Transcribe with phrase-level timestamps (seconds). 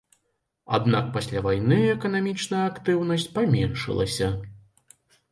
[0.77, 4.31] Аднак пасля вайны эканамічная актыўнасць паменшылася.